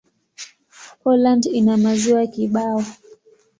Poland 1.03 1.43
ina 1.45 1.77
maziwa 1.77 2.27
kibao. 2.27 2.83